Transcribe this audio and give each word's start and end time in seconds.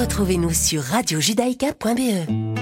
Retrouvez-nous 0.00 0.54
sur 0.54 0.82
radiojudaïka.be. 0.82 2.59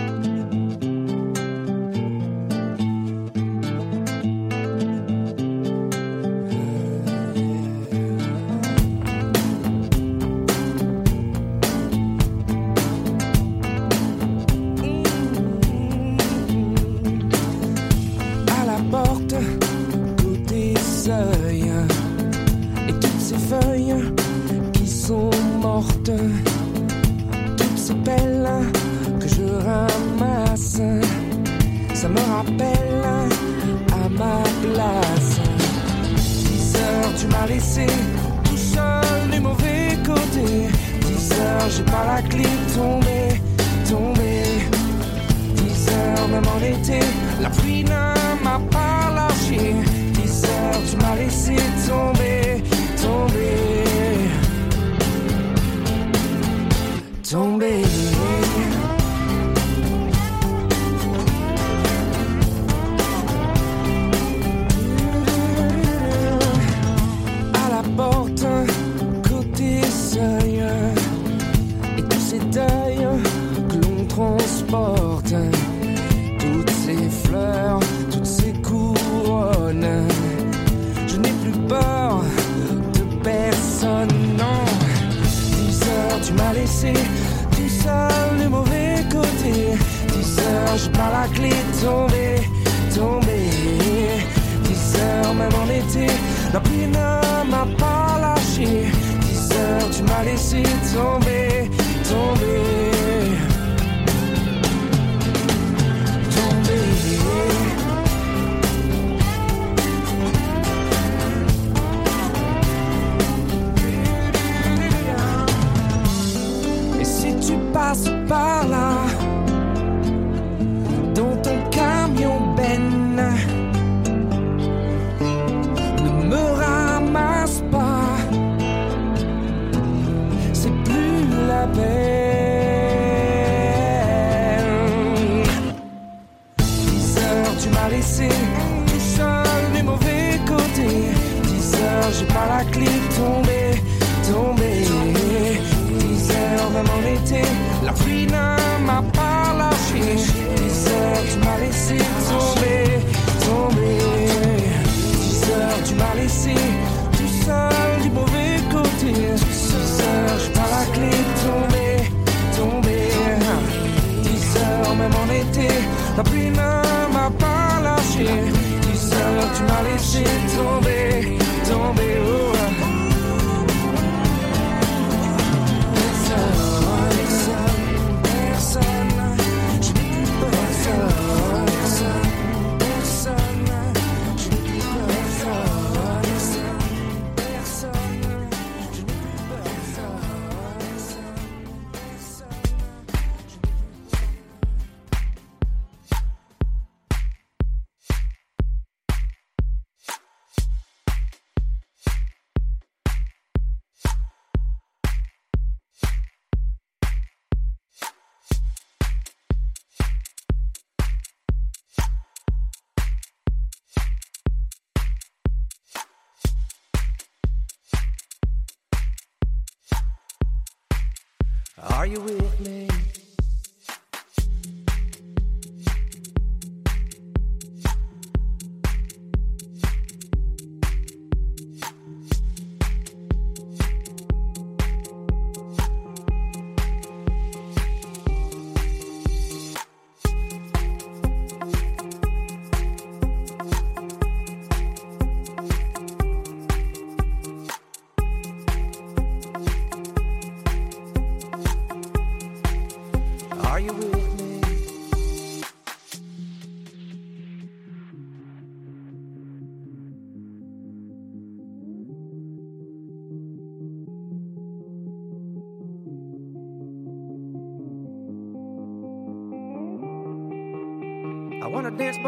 Are 221.83 222.06
you 222.06 222.21
with 222.21 222.61
me? 222.61 222.89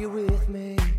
you 0.00 0.08
with 0.08 0.48
me? 0.48 0.89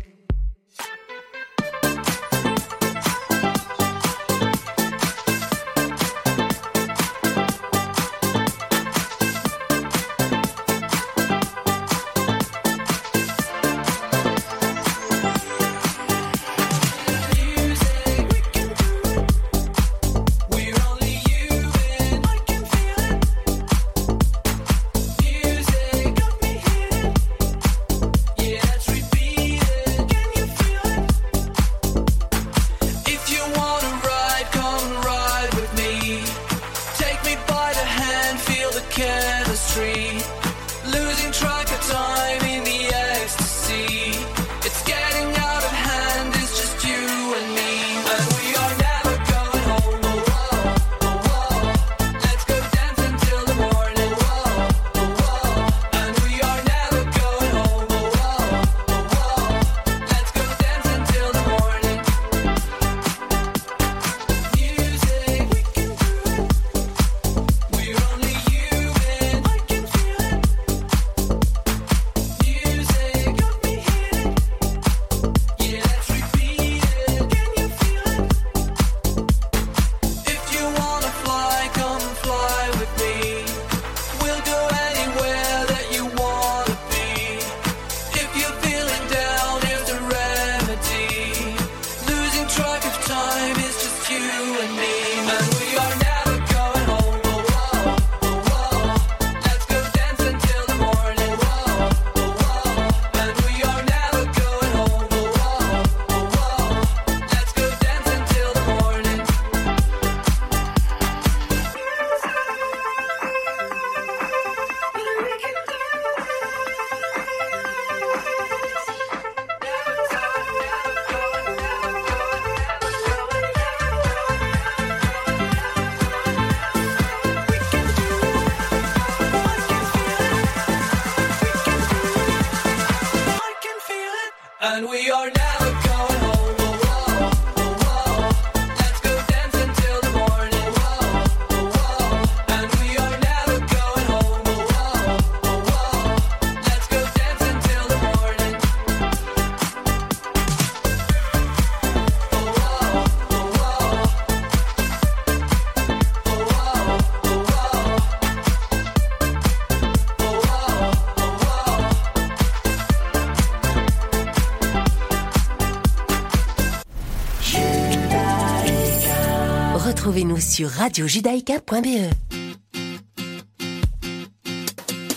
sur 170.52 170.68
radiojudaïka.be. 170.68 172.12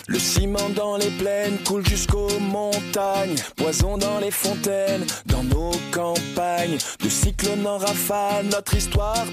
Le 0.08 0.20
ciment 0.20 0.70
dans 0.70 0.96
les 0.96 1.10
plaines 1.20 1.58
coule 1.65 1.86
jusqu'aux 1.86 2.39
montagnes, 2.39 3.36
poison 3.58 3.98
dans 3.98 4.20
les 4.20 4.32
fontaines, 4.32 5.06
dans 5.25 5.44
nos 5.44 5.72
campagnes. 5.92 6.77
De 7.04 7.10
cyclones 7.10 7.68
en 7.68 7.77
rafale, 7.77 8.46
notre 8.46 8.75
histoire 8.75 9.25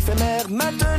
éphémère 0.00 0.48
matin. 0.50 0.89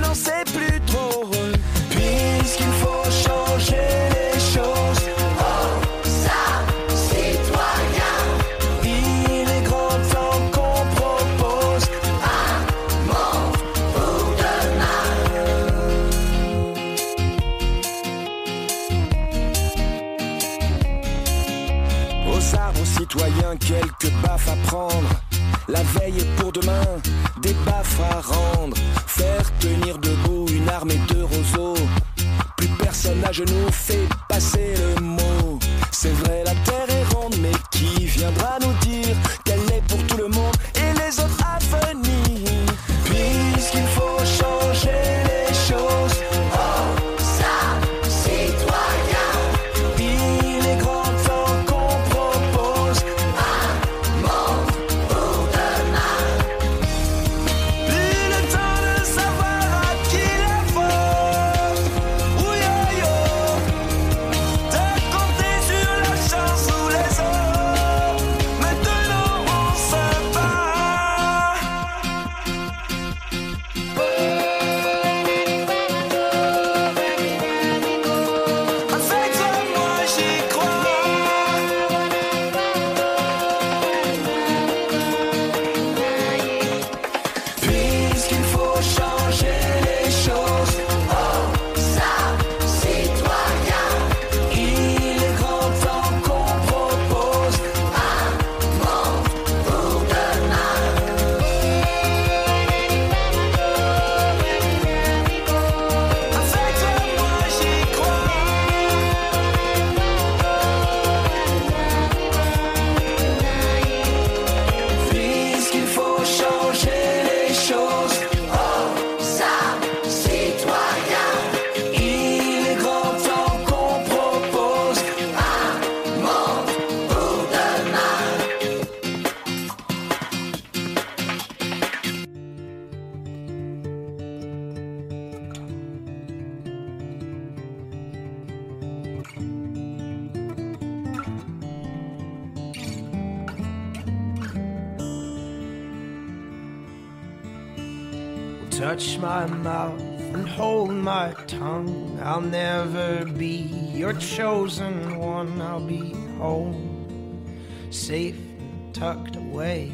tucked 159.02 159.36
away. 159.36 159.92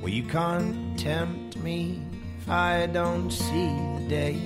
Will 0.00 0.08
you 0.08 0.22
contempt 0.22 1.58
me 1.58 2.00
if 2.38 2.48
I 2.48 2.86
don't 2.86 3.30
see 3.30 3.68
the 3.98 4.06
day? 4.08 4.40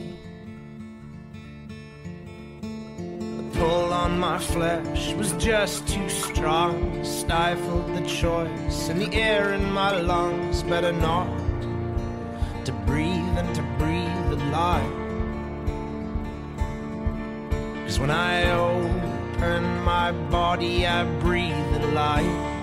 The 2.61 3.45
pull 3.53 3.93
on 3.93 4.19
my 4.19 4.37
flesh 4.37 5.13
was 5.13 5.31
just 5.35 5.87
too 5.87 6.09
strong, 6.09 7.05
stifled 7.05 7.87
the 7.95 8.05
choice, 8.05 8.89
and 8.89 9.01
the 9.01 9.15
air 9.15 9.53
in 9.53 9.65
my 9.73 9.93
lungs 10.01 10.65
better 10.65 10.91
not 10.91 11.29
to 12.65 12.73
breathe 12.85 13.39
and 13.39 13.55
to 13.55 13.63
breathe 13.79 14.41
a. 14.51 14.83
Cause 17.85 18.01
when 18.01 18.11
I 18.11 18.51
owe 18.51 19.14
and 19.53 19.85
my 19.85 20.13
body 20.31 20.87
I 20.87 21.05
breathe 21.21 21.75
in 21.75 21.95
life. 21.95 22.54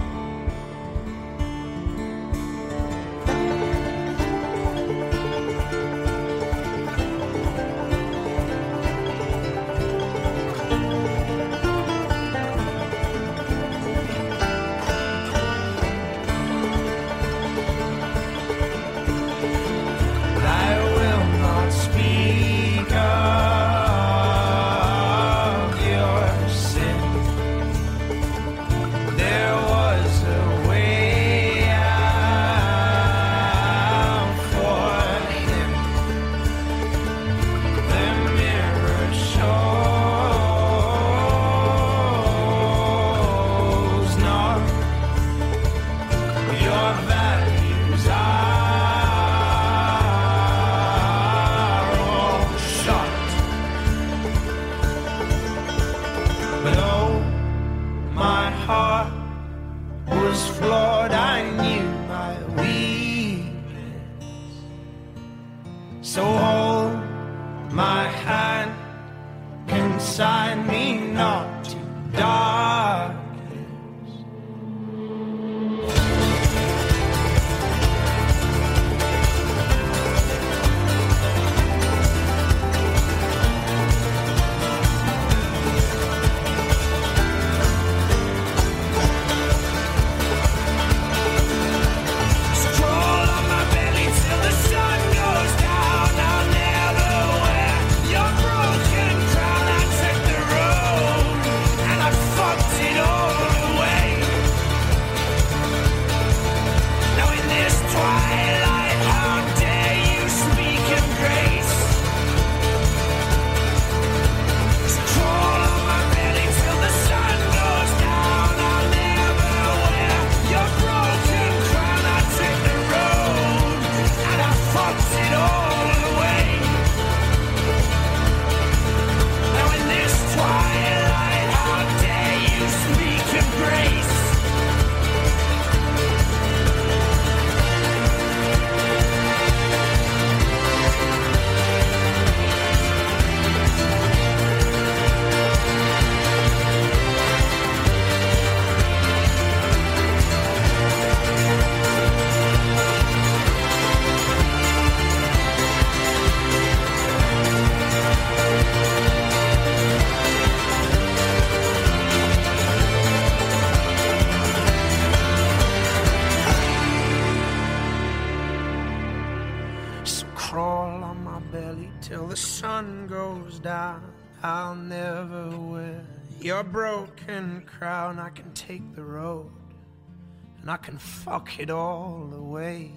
and 180.61 180.69
I 180.69 180.77
can 180.77 180.97
fuck 180.97 181.59
it 181.59 181.69
all 181.69 182.29
away. 182.33 182.91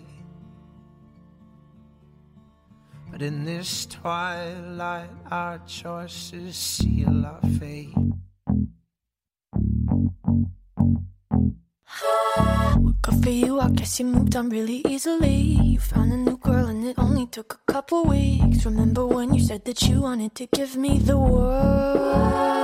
But 3.11 3.23
in 3.23 3.45
this 3.45 3.87
twilight, 3.87 5.09
our 5.31 5.59
choices 5.67 6.57
seal 6.57 7.25
our 7.25 7.41
fate. 7.59 7.95
Good 13.03 13.23
for 13.23 13.31
you, 13.31 13.61
I 13.61 13.71
guess 13.71 14.01
you 14.01 14.07
moved 14.07 14.35
on 14.37 14.49
really 14.49 14.83
easily. 14.89 15.37
You 15.37 15.79
found 15.79 16.13
a 16.13 16.17
new 16.17 16.37
girl 16.39 16.67
and 16.67 16.85
it 16.85 16.99
only 16.99 17.27
took 17.27 17.55
a 17.55 17.73
couple 17.73 18.05
weeks. 18.05 18.65
Remember 18.67 19.07
when 19.07 19.33
you 19.33 19.41
said 19.41 19.65
that 19.67 19.83
you 19.83 20.03
wanted 20.03 20.35
to 20.35 20.47
give 20.47 20.77
me 20.77 20.99
the 20.99 21.17
world? 21.17 22.64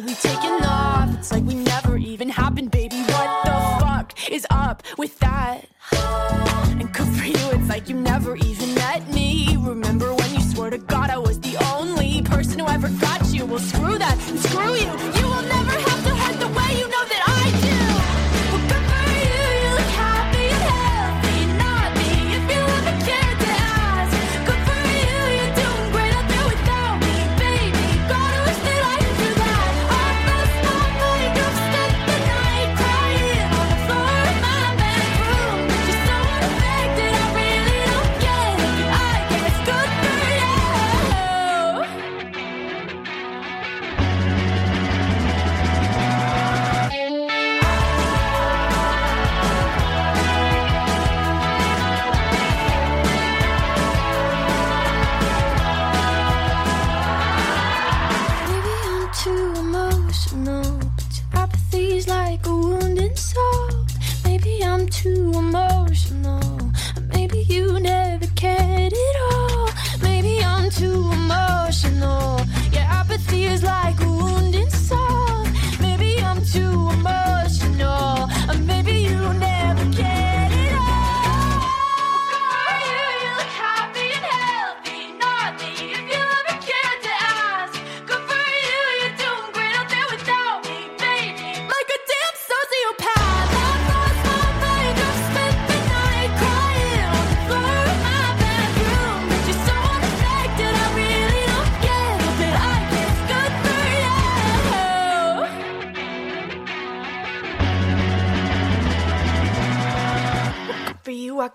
really 0.00 0.14
take 0.14 0.35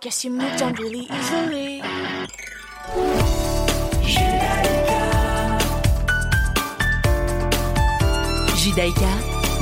guess 0.02 0.26
you 0.26 0.32
moved 0.32 0.64
on 0.64 0.74
really 0.74 1.08
easily. 1.14 1.80
Judaïka, 8.58 9.12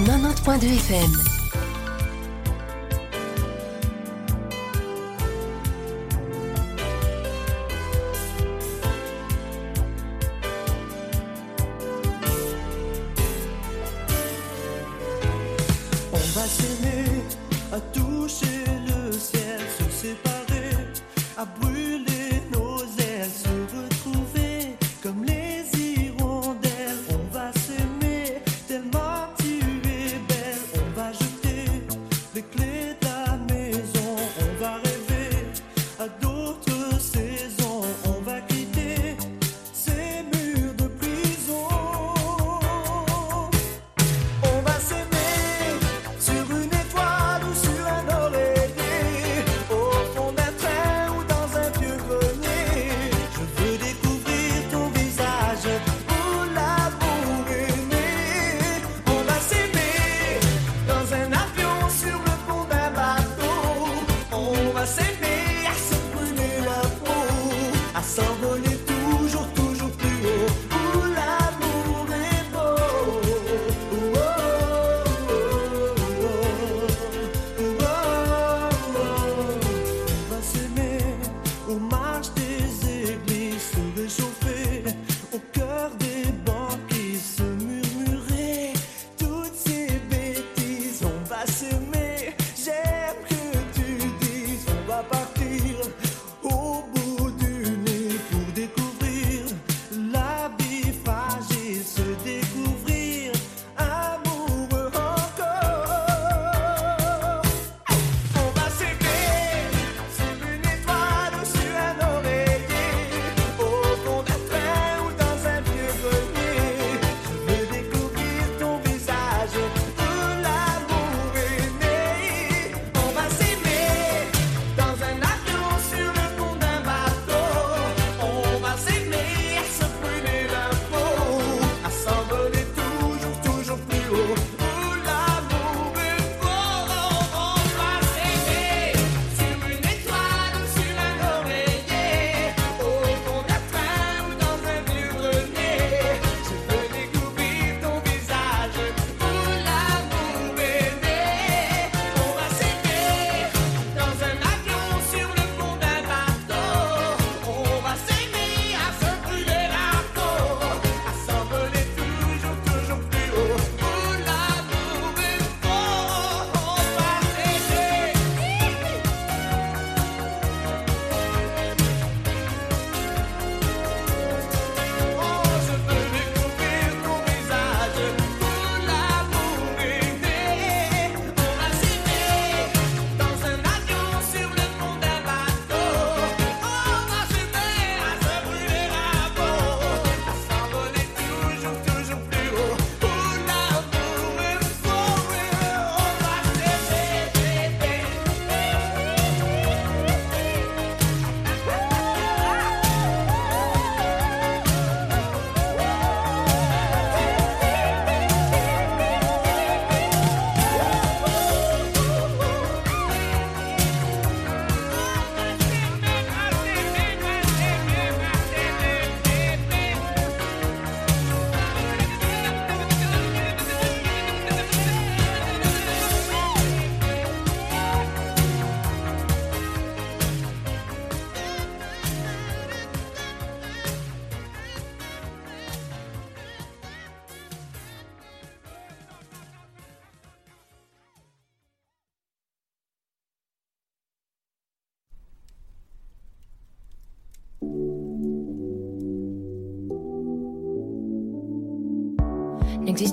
90.2 0.06 0.80
FM. 0.88 1.29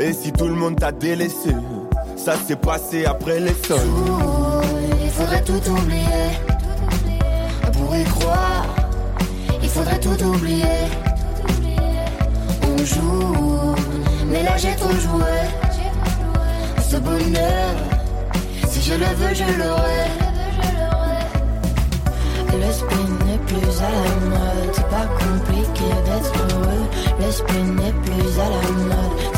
Et 0.00 0.12
si 0.12 0.32
tout 0.32 0.46
le 0.46 0.54
monde 0.54 0.78
t'a 0.78 0.92
délaissé, 0.92 1.50
ça 2.16 2.34
s'est 2.36 2.56
passé 2.56 3.04
après 3.04 3.40
les 3.40 3.54
sols. 3.66 3.78
il 5.02 5.10
faudrait 5.10 5.42
tout 5.42 5.70
oublier. 5.70 6.28
Pour 7.72 7.96
y 7.96 8.04
croire, 8.04 8.66
il 9.60 9.68
faudrait 9.68 9.98
tout 9.98 10.22
oublier. 10.24 10.64
On 12.62 12.84
joue, 12.84 13.74
mais 14.30 14.44
là 14.44 14.56
j'ai 14.56 14.76
trop 14.76 14.90
joué. 14.90 15.36
Ce 16.88 16.96
bonheur, 16.96 17.74
si 18.68 18.80
je 18.80 18.94
le 18.94 19.06
veux, 19.16 19.34
je 19.34 19.58
l'aurai. 19.58 20.28
Le 22.52 22.72
spin 22.72 23.26
n'est 23.26 23.38
plus 23.46 23.80
à 23.80 23.90
la 23.90 24.14
mode, 24.30 24.74
c'est 24.74 24.88
pas 24.88 25.06
compliqué 25.18 25.88
d'être 26.04 26.34
heureux. 26.54 26.86
Le 27.20 27.32
spin 27.32 27.64
n'est 27.64 27.92
plus 27.92 28.40
à 28.40 28.48
la 28.48 28.70
mode, 28.72 29.37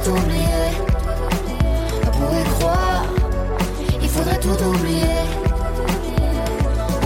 Tout 0.00 0.10
oublier. 0.10 0.68
Pour 2.12 2.30
y 2.40 2.44
croire, 2.54 3.04
il 4.00 4.08
faudrait 4.08 4.38
tout 4.38 4.58
oublier. 4.70 5.20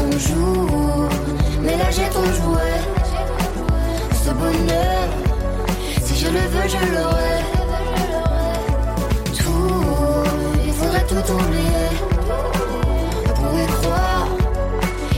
On 0.02 0.18
joue, 0.18 1.08
mais 1.62 1.76
là 1.76 1.90
j'ai 1.90 2.08
trop 2.10 2.30
joué. 2.40 2.68
Ce 4.24 4.30
bonheur, 4.30 5.08
si 6.04 6.16
je 6.16 6.26
le 6.26 6.44
veux, 6.52 6.68
je 6.74 6.80
l'aurai. 6.94 7.38
Tout, 9.38 10.24
il 10.66 10.72
faudrait 10.72 11.06
tout 11.06 11.32
oublier. 11.32 11.88
Pour 13.34 13.52
y 13.62 13.66
croire, 13.66 14.28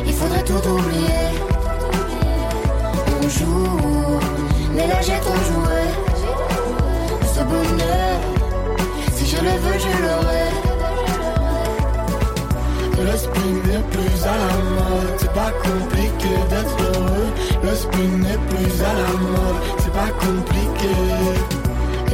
il 0.06 0.14
faudrait 0.14 0.44
tout 0.44 0.68
oublier. 0.76 1.24
On 3.22 3.28
joue, 3.28 4.20
mais 4.74 4.86
là 4.86 5.00
j'ai 5.02 5.20
trop 5.20 5.36
joué. 5.48 5.57
Je 9.38 9.44
le 9.44 9.50
veux, 9.50 9.78
je 9.78 9.92
l'aurai. 10.02 10.48
Le 13.00 13.16
spin 13.16 13.52
n'est 13.66 13.84
plus 13.92 14.24
à 14.24 14.36
la 14.44 14.52
mode, 14.76 15.14
c'est 15.18 15.32
pas 15.32 15.52
compliqué 15.62 16.32
d'être 16.50 16.76
heureux. 16.82 17.30
Le 17.62 17.74
spin 17.74 18.10
n'est 18.24 18.42
plus 18.48 18.82
à 18.82 18.92
la 19.02 19.12
mode, 19.34 19.62
c'est 19.78 19.92
pas 19.92 20.12
compliqué. 20.18 20.94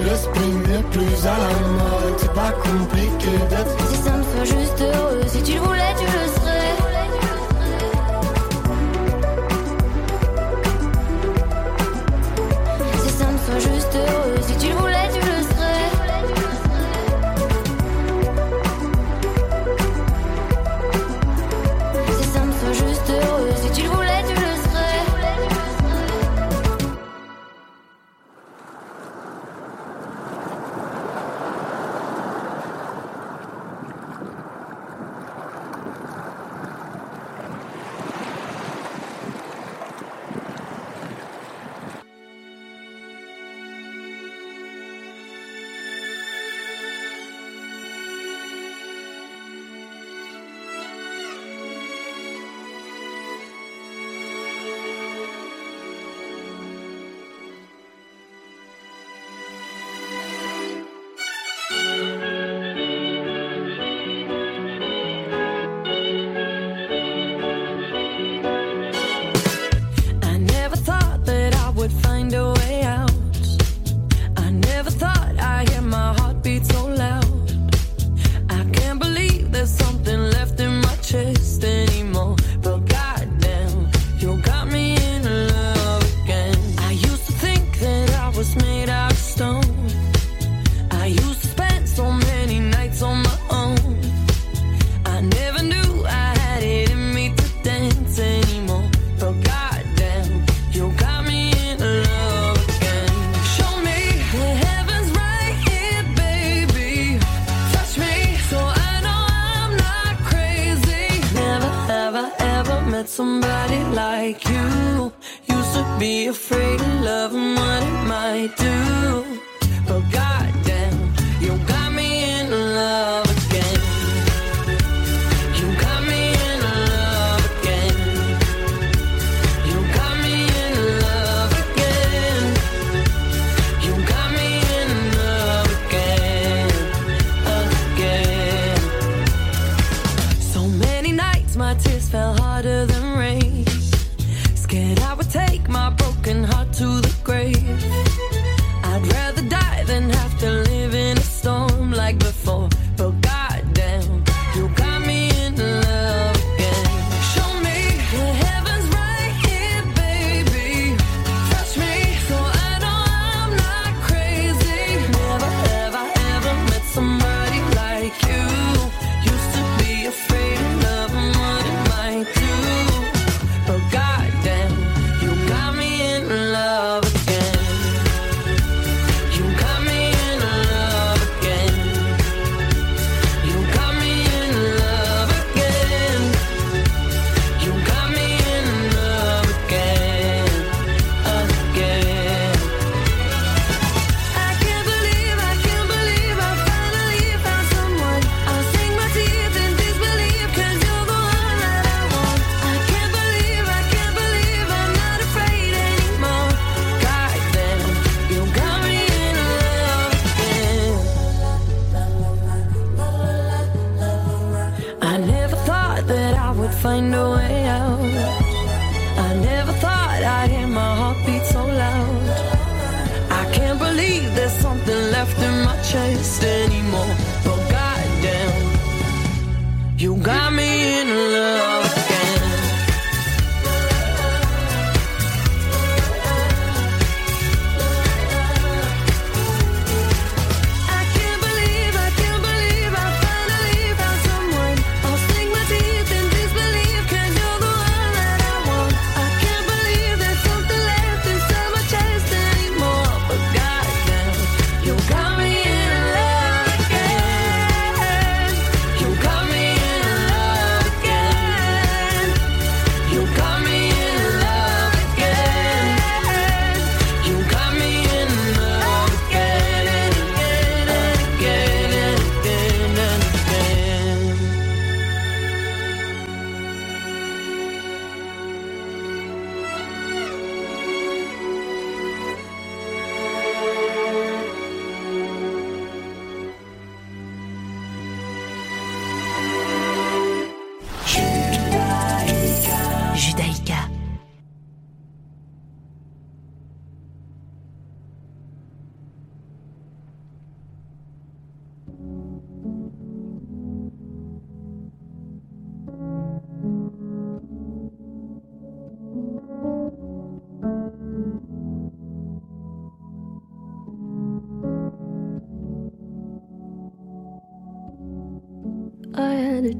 Le 0.03 0.15
spin 0.17 0.53
n'est 0.69 0.83
plus 0.91 1.27
à 1.27 1.37
la 1.45 1.55
mode, 1.79 2.15
c'est 2.19 2.35
pas 2.35 2.53
compliqué 2.63 3.33
d'être 3.49 3.75
Si 3.91 3.97
ça 3.97 4.13
me 4.13 4.23
soit 4.23 4.45
juste 4.45 4.81
heureux, 4.83 5.23
si 5.27 5.43
tu 5.43 5.55
le 5.55 5.61
voulais, 5.61 5.94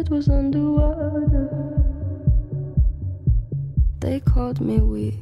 head 0.00 0.08
was 0.08 0.28
underwater. 0.30 1.48
They 4.00 4.20
called 4.20 4.60
me 4.60 4.78
weak. 4.78 5.14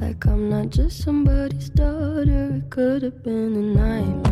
Like 0.00 0.26
I'm 0.26 0.50
not 0.50 0.70
just 0.70 1.02
somebody's 1.04 1.70
daughter. 1.70 2.56
It 2.56 2.70
could 2.70 3.02
have 3.02 3.22
been 3.22 3.54
a 3.54 3.66
nightmare. 3.80 4.27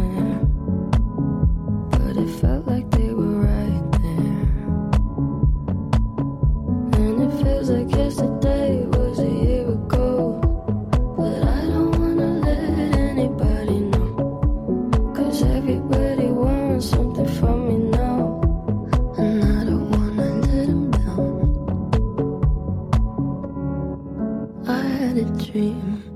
dream. 25.56 26.15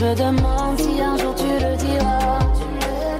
Je 0.00 0.06
me 0.06 0.14
demande 0.14 0.78
si 0.78 0.98
un 0.98 1.14
jour 1.18 1.34
tu 1.34 1.44
le 1.44 1.76
diras. 1.76 2.38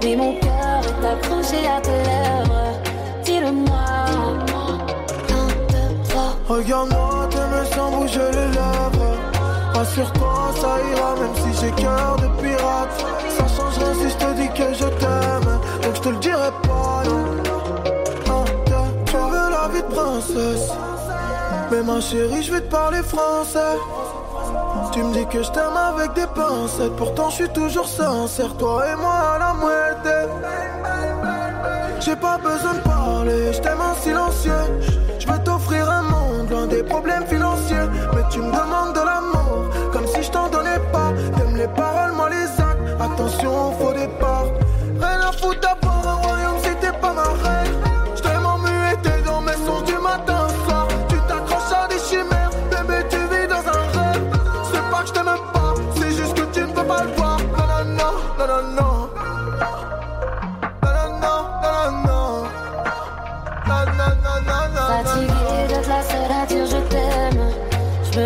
Mais 0.02 0.16
mon 0.16 0.32
cœur 0.40 0.80
est 0.80 1.06
accroché 1.12 1.68
à 1.68 1.78
tes 1.78 1.90
lèvres. 1.90 2.72
Dis-le-moi. 3.22 3.84
Un, 5.28 5.48
deux. 5.68 6.54
Regarde-moi, 6.54 7.28
t'aimes 7.28 7.66
sans 7.74 7.90
bouger 7.90 8.30
les 8.32 8.48
lèvres. 8.56 9.14
Rassure-toi, 9.74 10.52
ça 10.54 10.78
ira, 10.90 11.16
même 11.16 11.34
si 11.42 11.60
j'ai 11.60 11.70
cœur 11.72 12.16
de 12.16 12.28
pirate. 12.40 13.04
Ça 13.28 13.44
change 13.54 13.76
rien 13.76 13.94
si 14.00 14.08
je 14.08 14.16
te 14.16 14.32
dis 14.40 14.48
que 14.48 14.72
je 14.72 14.88
t'aime. 15.00 15.60
Donc 15.82 15.96
je 15.96 16.00
te 16.00 16.08
le 16.08 16.16
dirai 16.16 16.50
pas, 16.62 17.02
non. 17.04 17.24
Un, 18.32 18.44
tu 19.04 19.16
veux 19.16 19.50
la 19.50 19.68
vie 19.68 19.82
de 19.82 19.94
princesse. 19.94 20.70
Mais 21.70 21.82
ma 21.82 22.00
chérie, 22.00 22.42
je 22.42 22.52
vais 22.52 22.62
te 22.62 22.70
parler 22.70 23.02
français. 23.02 23.76
Tu 25.00 25.06
me 25.06 25.14
dis 25.14 25.26
que 25.28 25.42
je 25.42 25.50
t'aime 25.50 25.78
avec 25.78 26.12
des 26.12 26.26
pincettes, 26.26 26.94
pourtant 26.96 27.30
je 27.30 27.36
suis 27.36 27.48
toujours 27.48 27.88
sincère, 27.88 28.54
toi 28.58 28.84
et 28.86 28.96
moi 28.96 29.14
à 29.34 29.38
la 29.38 29.54
muerte. 29.54 30.06
J'ai 32.00 32.16
pas 32.16 32.36
besoin 32.36 32.74
de 32.74 32.80
parler, 32.80 33.50
je 33.50 33.60
t'aime 33.60 33.80
en 33.80 33.94
silencieux. 33.94 34.52
Je 35.18 35.26
veux 35.26 35.38
t'offrir 35.38 35.90
un 35.90 36.02
monde 36.02 36.50
loin 36.50 36.66
des 36.66 36.82
problèmes 36.82 37.24
financiers, 37.26 37.88
mais 38.12 38.20
tu 38.30 38.40
me 38.40 38.52
demandes 38.52 38.92
de 38.92 39.00
l'amour, 39.00 39.70
comme 39.90 40.06
si 40.06 40.22
je 40.22 40.30
t'en 40.30 40.50
donnais 40.50 40.80
pas. 40.92 41.14
T'aimes 41.34 41.56
les 41.56 41.68
paroles, 41.68 42.12
moi 42.12 42.28
les 42.28 42.62
actes. 42.62 43.00
Attention, 43.00 43.72
faut 43.80 43.94
des 43.94 44.08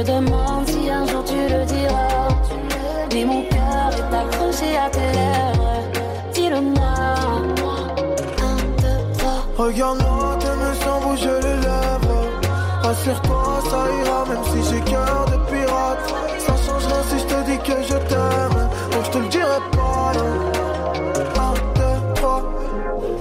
demande 0.02 0.66
si 0.66 0.90
un 0.90 1.06
jour 1.06 1.22
tu 1.24 1.34
le 1.34 1.64
diras. 1.64 2.28
Mais 3.12 3.24
mon 3.24 3.42
cœur 3.42 3.90
est 3.92 4.14
accroché 4.16 4.76
à 4.76 4.90
tes 4.90 5.00
lèvres. 5.00 5.82
Dis-le-moi. 6.32 6.94
Un, 8.48 8.56
deux, 8.82 9.18
trois. 9.18 9.66
Regarde-moi, 9.66 10.36
tes 10.40 10.46
mains 10.46 10.74
sans 10.82 11.00
bouger 11.00 11.40
les 11.42 11.56
lèvres. 11.66 12.24
Rassure-toi, 12.82 13.62
ça 13.70 13.86
ira, 14.02 14.24
même 14.28 14.44
si 14.52 14.70
j'ai 14.70 14.80
cœur 14.80 15.26
de 15.26 15.36
pirate. 15.50 16.14
Ça 16.38 16.54
changera 16.66 17.02
si 17.08 17.18
je 17.18 17.24
te 17.24 17.50
dis 17.50 17.58
que 17.58 17.82
je 17.82 17.98
t'aime. 18.08 18.68
Donc 18.90 19.04
je 19.04 19.10
te 19.10 19.18
le 19.18 19.28
dirai 19.28 19.60
pas, 19.72 20.12
non. 20.18 20.34
Un, 21.40 21.54
deux, 21.78 22.14
trois. 22.14 22.42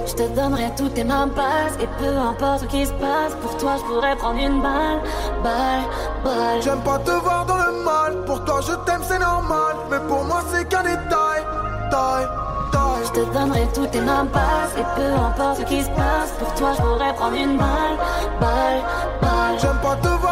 Je 0.06 0.14
te 0.14 0.28
donnerai 0.36 0.70
toutes 0.78 0.94
tes 0.94 1.04
mains 1.04 1.28
passes 1.28 1.76
Et 1.82 1.88
peu 1.98 2.16
importe 2.16 2.62
ce 2.62 2.66
qui 2.66 2.86
se 2.86 2.92
passe 2.94 3.34
Pour 3.42 3.58
toi 3.58 3.78
je 3.78 3.84
pourrais 3.84 4.16
prendre 4.16 4.40
une 4.40 4.62
balle 4.62 5.00
Balle, 5.44 5.84
J'aime 6.62 6.82
pas 6.82 7.00
te 7.00 7.12
voir 7.12 7.46
dans 7.46 7.58
le 7.58 7.84
mal. 7.84 8.26
Pour 8.26 8.44
toi, 8.46 8.62
je 8.62 8.74
t'aime, 8.86 9.02
c'est 9.04 9.20
normal. 9.20 9.76
Mais 9.92 10.00
pour 10.08 10.24
moi, 10.24 10.42
c'est 10.52 10.68
qu'un 10.70 10.84
détail. 10.84 11.44
Taille, 11.92 12.28
taille. 12.72 13.04
Je 13.06 13.12
te 13.12 13.34
donnerai 13.34 13.68
toutes 13.74 13.92
tes 13.92 14.02
mains 14.02 14.26
passes 14.26 14.74
Et 14.78 14.84
peu 14.96 15.14
importe 15.14 15.58
ce 15.60 15.64
qui 15.64 15.84
se 15.84 15.90
passe 15.90 16.32
Pour 16.40 16.54
toi 16.56 16.72
je 16.76 16.82
pourrais 16.82 17.14
prendre 17.14 17.36
une 17.36 17.58
balle 17.58 17.98
Balle, 18.40 18.82
balle 19.22 19.60
J'aime 19.60 19.78
pas 19.82 19.96
te 19.98 20.08
voir 20.08 20.23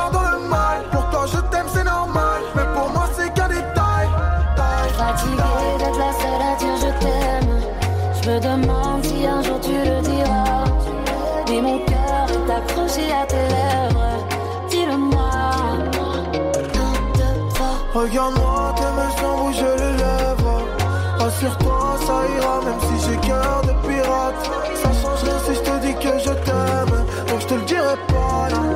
Rassure-toi, 21.41 21.97
ça 22.05 22.21
ira, 22.37 22.61
même 22.61 22.79
si 22.81 23.09
j'ai 23.09 23.17
cœur 23.27 23.63
de 23.63 23.73
pirate. 23.87 24.51
Ça 24.75 24.91
changerait 24.93 25.39
si 25.43 25.55
je 25.55 25.59
te 25.59 25.81
dis 25.81 25.93
que 25.95 26.19
je 26.19 26.33
t'aime. 26.45 27.05
Donc 27.27 27.41
je 27.41 27.47
te 27.47 27.53
le 27.55 27.61
dirai 27.61 27.95
pas. 28.09 28.70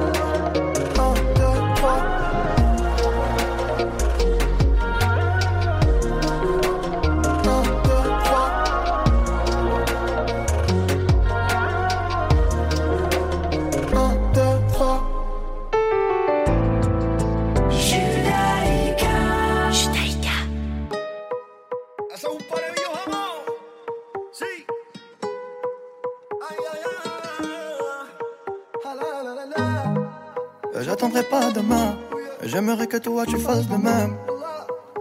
Demain. 31.54 31.98
J'aimerais 32.44 32.88
que 32.88 32.98
toi 32.98 33.26
tu 33.26 33.38
fasses 33.38 33.68
de 33.68 33.76
même. 33.76 34.16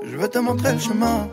Je 0.03 0.17
veux 0.17 0.29
te 0.29 0.39
montrer 0.39 0.73
le 0.73 0.79
chemin 0.79 1.29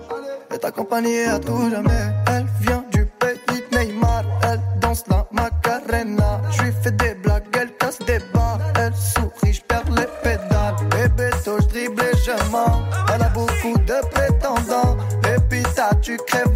et 0.54 0.58
t'accompagner 0.58 1.26
à 1.26 1.40
tout 1.40 1.70
jamais. 1.70 2.04
Elle 2.28 2.46
vient 2.62 2.84
du 2.92 3.02
de 3.04 3.78
Neymar. 3.78 4.24
Elle 4.44 4.62
danse 4.80 5.04
la 5.10 5.28
Macarena. 5.32 6.42
Je 6.52 6.64
lui 6.64 6.72
fais 6.82 6.92
des 6.92 7.16
blagues, 7.16 7.44
elle 7.54 7.72
casse 7.78 8.00
des 8.00 8.20
barres. 8.34 8.60
Elle 8.80 8.94
sourit, 8.96 9.54
je 9.54 9.62
perds 9.62 9.92
les 9.96 10.08
pédales. 10.24 10.76
Bébé, 10.90 11.30
je 11.46 11.68
dribble 11.68 12.02
et 12.02 12.18
je 12.18 12.52
mens. 12.52 12.82
Elle 13.14 13.22
a 13.22 13.30
beaucoup 13.30 13.78
de 13.78 14.08
prétendants. 14.12 14.98
Et 15.24 15.40
puis 15.50 15.64
t'as, 15.76 15.94
tu 15.96 16.18
crèves 16.18 16.51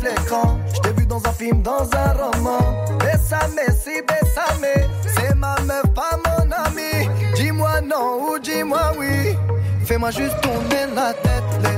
Fais-moi 9.96 10.12
juste 10.12 10.42
tourner 10.42 10.94
la 10.94 11.14
tête. 11.14 11.75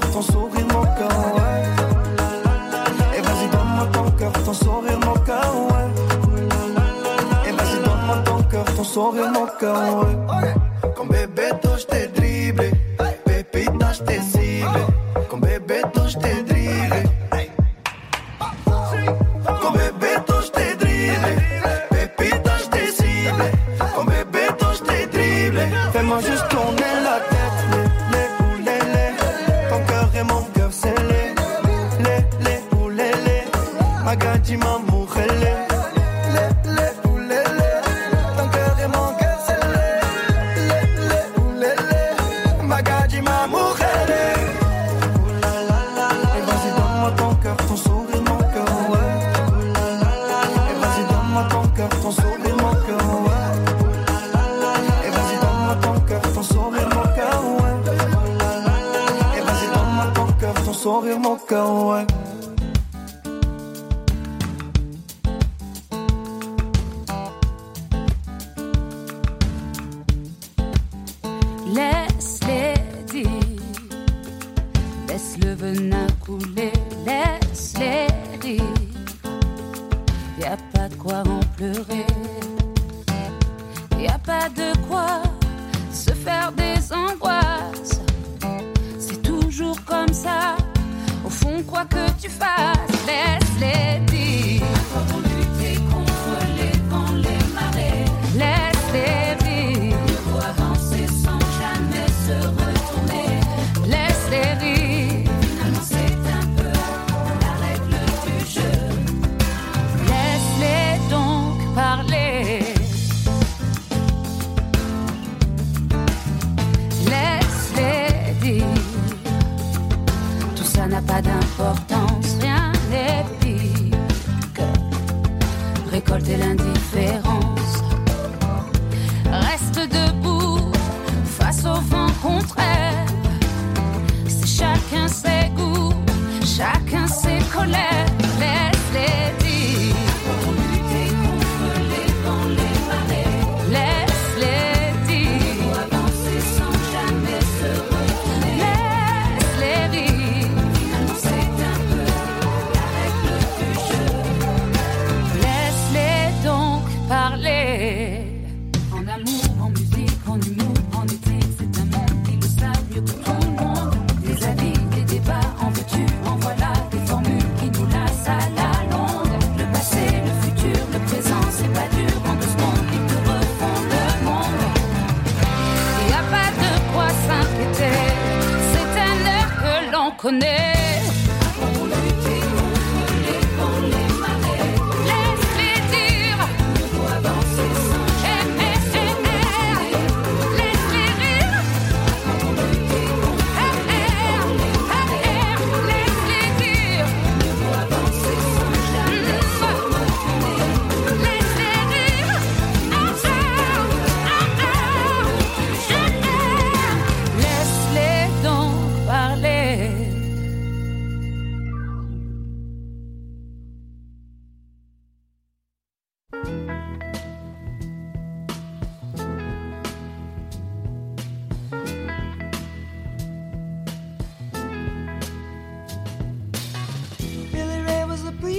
Ton 0.00 0.22
sourire, 0.22 0.66
mon. 0.72 0.82
Et 3.16 3.20
vas-y, 3.20 3.48
donne-moi 3.50 3.86
ton 3.92 4.10
cœur, 4.12 4.32
ton 4.44 4.52
sourire, 4.52 4.98
mon 5.04 5.14
cœur, 5.24 5.54
ouais. 5.70 5.88
Et 7.48 7.52
vas-y, 7.52 7.78
donne-moi 7.84 8.16
ton 8.24 8.42
cœur, 8.44 8.64
ton 8.76 8.84
sourire, 8.84 9.30
mon 9.30 9.46
cœur, 9.58 9.98
ouais. 9.98 10.23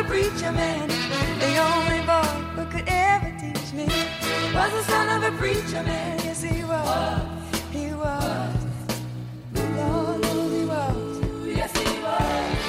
a 0.00 0.04
preacher 0.04 0.52
man. 0.52 0.88
The 1.38 1.58
only 1.58 2.00
boy 2.06 2.32
who 2.56 2.64
could 2.70 2.84
ever 2.86 3.30
teach 3.38 3.72
me 3.74 3.84
was 4.54 4.72
the 4.72 4.82
son 4.84 5.08
of 5.16 5.34
a 5.34 5.36
preacher 5.36 5.82
man. 5.82 6.18
Yes, 6.24 6.42
he 6.42 6.64
was. 6.64 7.20
He 7.70 7.92
was. 7.92 8.56
Lord, 9.76 10.24
he 10.24 10.64
was. 10.64 11.56
Yes, 11.56 11.72
he 11.76 12.00
was. 12.00 12.59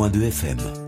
102.2 0.00 0.30
FM. 0.30 0.79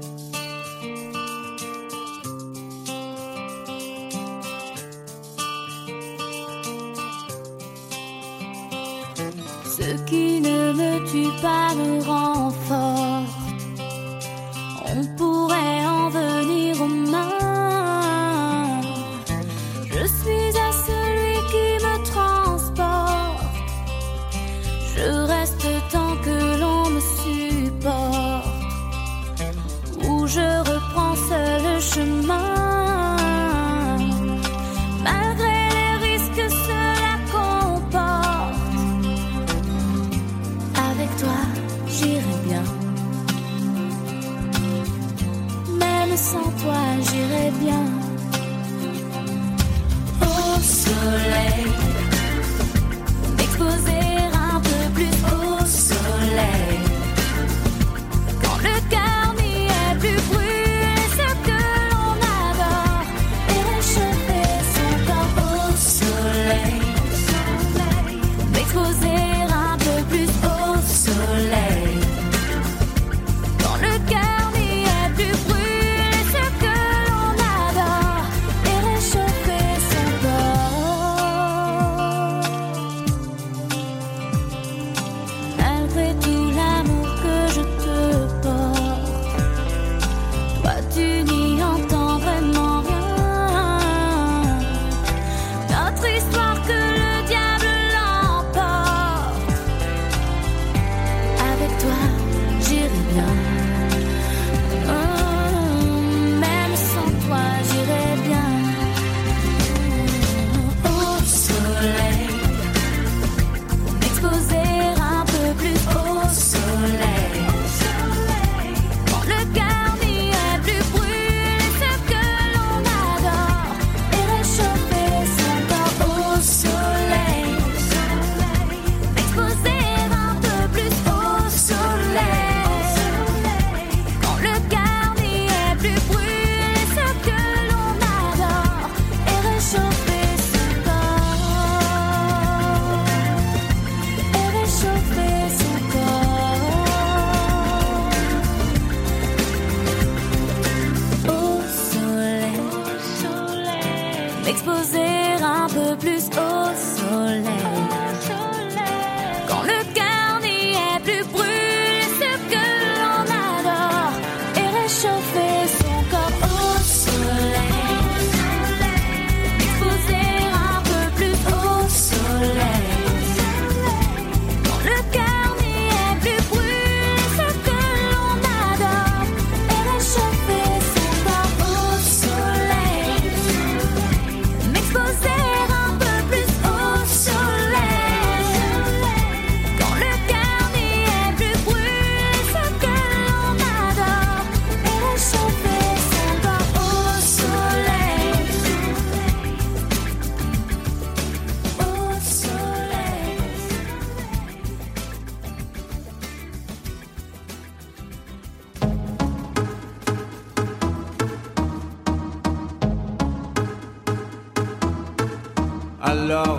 Alors 216.43 216.59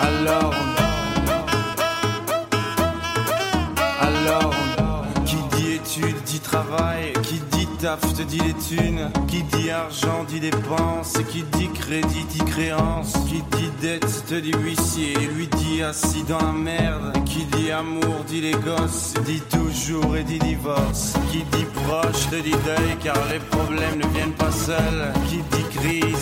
Alors 0.00 0.54
Alors 4.00 4.54
Qui 5.24 5.36
dit 5.56 5.72
études 5.72 6.22
dit 6.26 6.40
travail. 6.40 7.12
Qui 7.22 7.40
dit 7.50 7.66
taf 7.80 8.00
te 8.14 8.22
dit 8.22 8.38
les 8.38 8.54
thunes. 8.54 9.10
Qui 9.26 9.42
dit 9.42 9.70
argent 9.70 10.24
dit 10.28 10.38
dépense 10.38 11.16
Et 11.18 11.24
qui 11.24 11.42
dit 11.42 11.68
crédit 11.70 12.24
dit 12.30 12.44
créance. 12.44 13.14
Qui 13.28 13.42
dit 13.56 13.70
dette 13.80 14.24
te 14.26 14.36
dit 14.36 14.52
huissier. 14.62 15.14
Lui 15.34 15.48
dit 15.48 15.82
assis 15.82 16.22
dans 16.22 16.38
la 16.38 16.52
merde. 16.52 17.12
Qui 17.24 17.46
dit 17.46 17.72
amour 17.72 18.24
dit 18.28 18.42
les 18.42 18.52
gosses. 18.52 19.14
Dit 19.24 19.42
toujours 19.50 20.16
et 20.16 20.22
dit 20.22 20.38
divorce. 20.38 21.14
Qui 21.32 21.38
dit 21.38 21.66
proche 21.84 22.30
te 22.30 22.36
dit 22.36 22.50
deuil 22.50 22.96
Car 23.02 23.18
les 23.32 23.40
problèmes 23.40 23.98
ne 23.98 24.06
viennent 24.14 24.32
pas 24.32 24.52
seuls 24.52 25.12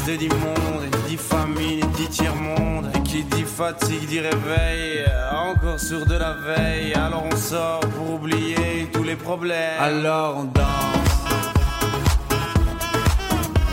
Qui 0.07 0.17
dit 0.19 0.29
crise 0.29 0.37
te 0.37 0.37
dit 0.37 0.41
monde 0.41 0.85
Et 0.85 1.09
dit 1.09 1.17
famine 1.17 1.81
dit 1.97 2.09
tiers-monde 2.09 2.87
Et 2.95 3.01
qui 3.01 3.25
dit 3.25 3.43
fatigue 3.43 4.07
dit 4.07 4.21
réveil 4.21 5.05
Encore 5.33 5.81
sur 5.81 6.07
de 6.07 6.15
la 6.15 6.33
veille. 6.33 6.95
Alors 6.95 7.25
on 7.29 7.37
sort 7.37 7.81
pour 7.81 8.15
oublier 8.15 8.89
tous 8.93 9.03
les 9.03 9.17
problèmes. 9.17 9.81
Alors 9.81 10.37
on 10.37 10.45
danse. 10.45 10.65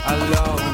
Alors 0.07 0.55
on 0.57 0.72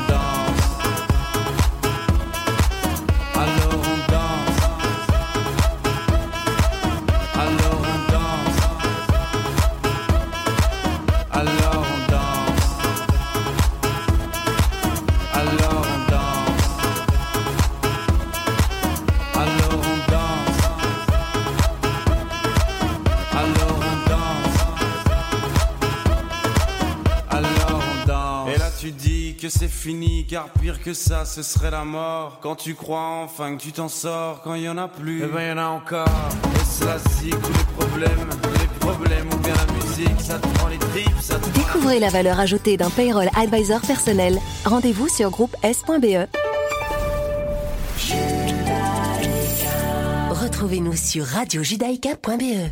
car 30.40 30.50
pire 30.62 30.82
que 30.82 30.94
ça 30.94 31.26
ce 31.26 31.44
serait 31.44 31.72
la 31.72 31.84
mort 31.84 32.40
Quand 32.42 32.56
tu 32.56 32.74
crois 32.74 33.22
enfin 33.24 33.56
que 33.56 33.62
tu 33.62 33.72
t'en 33.74 33.90
sors 33.90 34.42
Quand 34.42 34.54
il 34.54 34.64
y 34.64 34.70
en 34.70 34.78
a 34.78 34.88
plus 34.88 35.24
Eh 35.24 35.28
ben 35.28 35.50
y 35.50 35.52
en 35.52 35.58
a 35.58 35.68
encore 35.68 36.08
Et 36.56 36.66
cela 36.66 36.98
c'est 37.00 37.30
tous 37.30 37.54
les 37.54 37.86
problèmes 37.86 38.30
Les 38.54 38.80
problèmes 38.80 39.28
ou 39.34 39.38
bien 39.38 39.54
la 39.54 39.74
musique 39.74 40.22
Ça 40.22 40.40
te 40.40 40.48
prend 40.58 40.68
les 40.68 40.78
tripes 40.78 41.20
ça 41.22 41.36
te 41.36 41.50
Découvrez 41.50 42.00
la 42.00 42.10
valeur 42.10 42.40
ajoutée 42.40 42.78
d'un 42.78 42.90
payroll 42.90 43.30
advisor 43.36 43.82
personnel. 43.82 44.40
Rendez-vous 44.66 45.10
sur 45.10 45.30
groupe 45.30 45.56
S.be. 45.64 46.28
Retrouvez-nous 50.32 50.96
sur 50.96 51.26
radiojudaïka.be. 51.26 52.72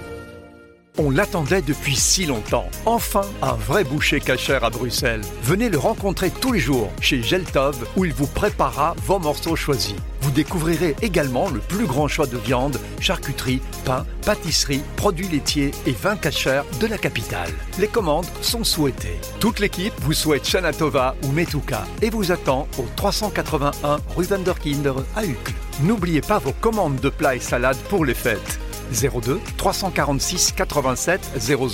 On 0.97 1.09
l'attendait 1.09 1.61
depuis 1.61 1.95
si 1.95 2.25
longtemps. 2.25 2.69
Enfin, 2.85 3.21
un 3.41 3.53
vrai 3.53 3.85
boucher 3.85 4.19
cachère 4.19 4.65
à 4.65 4.69
Bruxelles. 4.69 5.21
Venez 5.41 5.69
le 5.69 5.77
rencontrer 5.77 6.29
tous 6.29 6.51
les 6.51 6.59
jours 6.59 6.91
chez 6.99 7.23
Geltov 7.23 7.87
où 7.95 8.03
il 8.03 8.13
vous 8.13 8.27
préparera 8.27 8.93
vos 9.05 9.17
morceaux 9.17 9.55
choisis. 9.55 9.95
Vous 10.19 10.31
découvrirez 10.31 10.95
également 11.01 11.49
le 11.49 11.59
plus 11.59 11.85
grand 11.85 12.09
choix 12.09 12.27
de 12.27 12.37
viande, 12.37 12.77
charcuterie, 12.99 13.61
pain, 13.85 14.05
pâtisserie, 14.25 14.83
produits 14.97 15.29
laitiers 15.29 15.71
et 15.85 15.93
vins 15.93 16.17
cachers 16.17 16.63
de 16.81 16.87
la 16.87 16.97
capitale. 16.97 17.51
Les 17.79 17.87
commandes 17.87 18.27
sont 18.41 18.65
souhaitées. 18.65 19.19
Toute 19.39 19.59
l'équipe 19.59 19.93
vous 20.01 20.13
souhaite 20.13 20.45
Shana 20.45 20.73
Tova 20.73 21.15
ou 21.23 21.31
Metuka 21.31 21.85
et 22.01 22.09
vous 22.09 22.33
attend 22.33 22.67
au 22.77 22.85
381 22.97 23.99
rue 24.15 24.25
Vanderkinder 24.25 24.93
à 25.15 25.23
Uccle. 25.23 25.53
N'oubliez 25.83 26.21
pas 26.21 26.39
vos 26.39 26.53
commandes 26.53 26.99
de 26.99 27.09
plats 27.09 27.35
et 27.35 27.39
salades 27.39 27.79
pour 27.89 28.03
les 28.03 28.13
fêtes. 28.13 28.59
02 28.91 29.39
346 29.57 30.53
87 30.55 31.31
00 31.39 31.69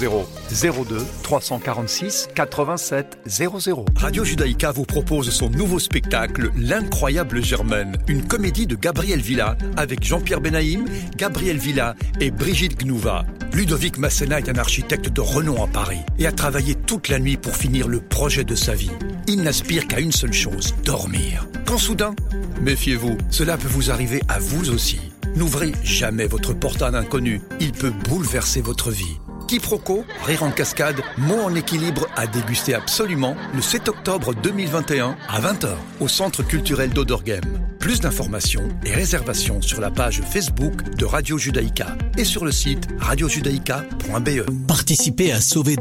02 0.51 1.05
346 1.23 2.29
87 2.33 3.19
00 3.25 3.85
Radio 3.95 4.23
Judaïka 4.23 4.71
vous 4.71 4.85
propose 4.85 5.29
son 5.29 5.49
nouveau 5.49 5.79
spectacle 5.79 6.51
L'incroyable 6.55 7.43
Germaine, 7.43 7.97
une 8.07 8.25
comédie 8.25 8.67
de 8.67 8.75
Gabriel 8.75 9.19
Villa 9.19 9.57
avec 9.75 10.03
Jean-Pierre 10.03 10.41
Benaïm, 10.41 10.85
Gabriel 11.15 11.57
Villa 11.57 11.95
et 12.19 12.31
Brigitte 12.31 12.79
Gnouva. 12.79 13.25
Ludovic 13.53 13.97
Masséna 13.97 14.39
est 14.39 14.49
un 14.49 14.57
architecte 14.57 15.09
de 15.09 15.21
renom 15.21 15.63
à 15.63 15.67
Paris 15.67 16.01
et 16.19 16.27
a 16.27 16.31
travaillé 16.31 16.75
toute 16.75 17.09
la 17.09 17.19
nuit 17.19 17.37
pour 17.37 17.55
finir 17.55 17.87
le 17.87 17.99
projet 17.99 18.43
de 18.43 18.55
sa 18.55 18.73
vie. 18.73 18.91
Il 19.27 19.41
n'aspire 19.41 19.87
qu'à 19.87 19.99
une 19.99 20.11
seule 20.11 20.33
chose, 20.33 20.75
dormir. 20.83 21.47
Quand 21.65 21.77
soudain, 21.77 22.15
méfiez-vous, 22.61 23.17
cela 23.29 23.57
peut 23.57 23.67
vous 23.67 23.91
arriver 23.91 24.21
à 24.27 24.39
vous 24.39 24.69
aussi. 24.71 24.99
N'ouvrez 25.37 25.71
jamais 25.83 26.25
votre 26.25 26.53
porte 26.53 26.81
à 26.81 26.87
un 26.87 26.95
inconnu. 26.95 27.41
Il 27.59 27.71
peut 27.71 27.93
bouleverser 28.09 28.59
votre 28.59 28.89
vie. 28.89 29.19
Quiproquo, 29.47 30.03
rire 30.25 30.41
en 30.41 30.49
cascade, 30.49 31.01
mots 31.19 31.41
en 31.41 31.53
équilibre 31.53 32.07
à 32.15 32.25
déguster 32.25 32.73
absolument 32.73 33.35
le 33.53 33.61
7 33.61 33.87
octobre 33.87 34.33
2021 34.33 35.15
à 35.29 35.39
20h 35.39 35.75
au 35.99 36.07
Centre 36.07 36.41
culturel 36.41 36.89
d'Odorgem. 36.89 37.43
Plus 37.79 37.99
d'informations 37.99 38.67
et 38.83 38.91
réservations 38.91 39.61
sur 39.61 39.79
la 39.79 39.91
page 39.91 40.21
Facebook 40.21 40.95
de 40.95 41.05
Radio 41.05 41.37
Judaïka 41.37 41.95
et 42.17 42.25
sur 42.25 42.43
le 42.43 42.51
site 42.51 42.87
radiojudaïka.be. 42.97 44.67
Participez 44.67 45.31
à 45.31 45.39
sauver 45.39 45.75